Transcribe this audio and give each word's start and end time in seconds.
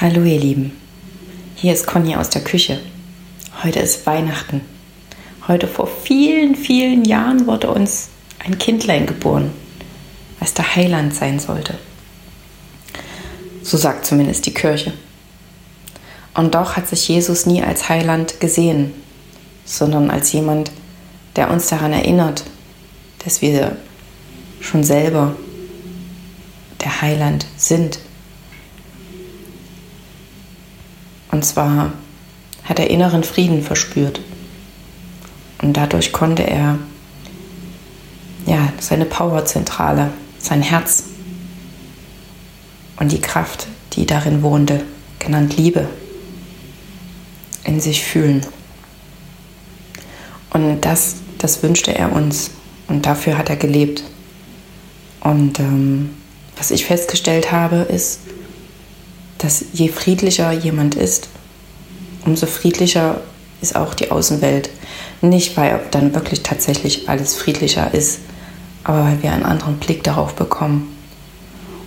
Hallo 0.00 0.24
ihr 0.24 0.40
Lieben, 0.40 0.72
hier 1.54 1.72
ist 1.72 1.86
Conny 1.86 2.16
aus 2.16 2.28
der 2.28 2.42
Küche. 2.42 2.80
Heute 3.62 3.78
ist 3.78 4.04
Weihnachten. 4.06 4.60
Heute 5.46 5.68
vor 5.68 5.86
vielen, 5.86 6.56
vielen 6.56 7.04
Jahren 7.04 7.46
wurde 7.46 7.70
uns 7.70 8.08
ein 8.44 8.58
Kindlein 8.58 9.06
geboren, 9.06 9.52
was 10.40 10.52
der 10.52 10.74
Heiland 10.74 11.14
sein 11.14 11.38
sollte. 11.38 11.78
So 13.62 13.76
sagt 13.76 14.04
zumindest 14.04 14.44
die 14.46 14.52
Kirche. 14.52 14.92
Und 16.34 16.56
doch 16.56 16.74
hat 16.74 16.88
sich 16.88 17.06
Jesus 17.06 17.46
nie 17.46 17.62
als 17.62 17.88
Heiland 17.88 18.40
gesehen, 18.40 18.92
sondern 19.64 20.10
als 20.10 20.32
jemand, 20.32 20.72
der 21.36 21.52
uns 21.52 21.68
daran 21.68 21.92
erinnert, 21.92 22.42
dass 23.24 23.42
wir 23.42 23.76
schon 24.60 24.82
selber 24.82 25.36
der 26.80 27.00
Heiland 27.00 27.46
sind 27.56 28.00
Und 31.44 31.48
zwar 31.48 31.92
hat 32.62 32.78
er 32.78 32.88
inneren 32.88 33.22
Frieden 33.22 33.62
verspürt. 33.62 34.22
Und 35.60 35.74
dadurch 35.76 36.10
konnte 36.10 36.42
er 36.42 36.78
ja, 38.46 38.72
seine 38.80 39.04
Powerzentrale, 39.04 40.10
sein 40.38 40.62
Herz 40.62 41.02
und 42.96 43.12
die 43.12 43.20
Kraft, 43.20 43.66
die 43.92 44.06
darin 44.06 44.42
wohnte, 44.42 44.84
genannt 45.18 45.54
Liebe, 45.58 45.86
in 47.64 47.78
sich 47.78 48.02
fühlen. 48.02 48.46
Und 50.48 50.80
das, 50.80 51.16
das 51.36 51.62
wünschte 51.62 51.94
er 51.94 52.10
uns 52.10 52.52
und 52.88 53.04
dafür 53.04 53.36
hat 53.36 53.50
er 53.50 53.56
gelebt. 53.56 54.02
Und 55.20 55.60
ähm, 55.60 56.08
was 56.56 56.70
ich 56.70 56.86
festgestellt 56.86 57.52
habe, 57.52 57.76
ist, 57.80 58.20
dass 59.36 59.62
je 59.74 59.88
friedlicher 59.88 60.50
jemand 60.50 60.94
ist, 60.94 61.28
umso 62.24 62.46
friedlicher 62.46 63.20
ist 63.60 63.76
auch 63.76 63.94
die 63.94 64.10
Außenwelt. 64.10 64.70
Nicht, 65.20 65.56
weil 65.56 65.80
dann 65.90 66.14
wirklich 66.14 66.42
tatsächlich 66.42 67.08
alles 67.08 67.34
friedlicher 67.34 67.92
ist, 67.94 68.20
aber 68.82 69.04
weil 69.04 69.22
wir 69.22 69.32
einen 69.32 69.44
anderen 69.44 69.78
Blick 69.78 70.02
darauf 70.04 70.34
bekommen 70.34 70.96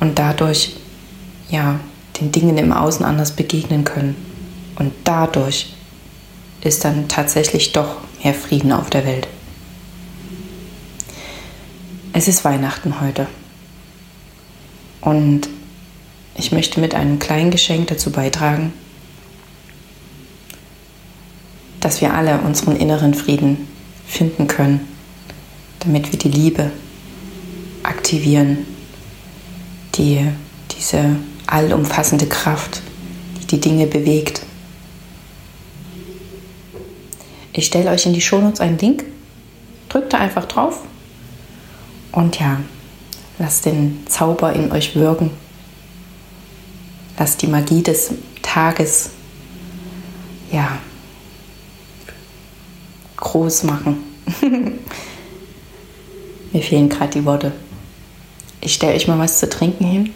und 0.00 0.18
dadurch 0.18 0.76
ja 1.48 1.78
den 2.20 2.32
Dingen 2.32 2.58
im 2.58 2.72
Außen 2.72 3.04
anders 3.04 3.32
begegnen 3.32 3.84
können. 3.84 4.16
Und 4.76 4.92
dadurch 5.04 5.74
ist 6.62 6.84
dann 6.84 7.08
tatsächlich 7.08 7.72
doch 7.72 7.96
mehr 8.22 8.34
Frieden 8.34 8.72
auf 8.72 8.90
der 8.90 9.06
Welt. 9.06 9.28
Es 12.12 12.28
ist 12.28 12.44
Weihnachten 12.44 13.00
heute. 13.00 13.26
Und 15.00 15.48
ich 16.34 16.52
möchte 16.52 16.80
mit 16.80 16.94
einem 16.94 17.18
kleinen 17.18 17.50
Geschenk 17.50 17.88
dazu 17.88 18.10
beitragen, 18.10 18.72
dass 21.80 22.00
wir 22.00 22.14
alle 22.14 22.38
unseren 22.38 22.76
inneren 22.76 23.14
Frieden 23.14 23.66
finden 24.06 24.46
können, 24.46 24.86
damit 25.80 26.12
wir 26.12 26.18
die 26.18 26.28
Liebe 26.28 26.70
aktivieren, 27.82 28.66
die, 29.94 30.26
diese 30.76 31.16
allumfassende 31.46 32.26
Kraft, 32.26 32.82
die 33.40 33.46
die 33.46 33.60
Dinge 33.60 33.86
bewegt. 33.86 34.42
Ich 37.52 37.66
stelle 37.66 37.90
euch 37.90 38.06
in 38.06 38.12
die 38.12 38.20
Shownotes 38.20 38.60
einen 38.60 38.78
Link, 38.78 39.04
drückt 39.88 40.12
da 40.12 40.18
einfach 40.18 40.44
drauf 40.44 40.80
und 42.12 42.38
ja, 42.38 42.60
lasst 43.38 43.66
den 43.66 44.06
Zauber 44.06 44.52
in 44.52 44.70
euch 44.70 44.94
wirken. 44.94 45.30
Lass 47.18 47.36
die 47.36 47.48
Magie 47.48 47.82
des 47.82 48.12
Tages 48.42 49.10
ja, 50.52 50.78
groß 53.30 53.62
machen. 53.64 53.98
Mir 56.52 56.62
fehlen 56.62 56.88
gerade 56.88 57.12
die 57.12 57.24
Worte. 57.24 57.52
Ich 58.60 58.74
stelle 58.74 58.94
euch 58.94 59.06
mal 59.06 59.18
was 59.18 59.38
zu 59.38 59.48
trinken 59.48 59.84
hin 59.84 60.10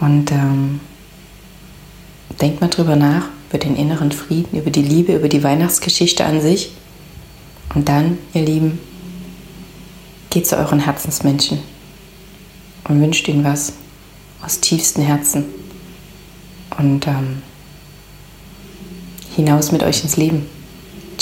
und 0.00 0.30
ähm, 0.30 0.80
denkt 2.40 2.60
mal 2.60 2.68
drüber 2.68 2.94
nach, 2.94 3.28
über 3.48 3.58
den 3.58 3.76
inneren 3.76 4.12
Frieden, 4.12 4.56
über 4.58 4.70
die 4.70 4.82
Liebe, 4.82 5.16
über 5.16 5.28
die 5.28 5.42
Weihnachtsgeschichte 5.42 6.24
an 6.24 6.40
sich. 6.40 6.72
Und 7.74 7.88
dann, 7.88 8.18
ihr 8.34 8.42
Lieben, 8.42 8.78
geht 10.30 10.46
zu 10.46 10.56
euren 10.56 10.80
Herzensmenschen 10.80 11.58
und 12.84 13.00
wünscht 13.00 13.26
ihnen 13.28 13.44
was 13.44 13.72
aus 14.44 14.60
tiefstem 14.60 15.02
Herzen 15.02 15.44
und 16.78 17.06
ähm, 17.08 17.42
hinaus 19.34 19.72
mit 19.72 19.82
euch 19.82 20.04
ins 20.04 20.16
Leben. 20.16 20.57